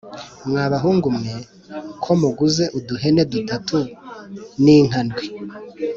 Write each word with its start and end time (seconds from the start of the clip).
mwa 0.47 0.65
bahungu 0.73 1.07
mwe 1.17 1.35
ko 2.03 2.11
muguze 2.21 2.63
uduhene 2.77 3.21
dutatu 3.31 3.77
n’inka 4.63 4.99
ndwi’ 5.05 5.27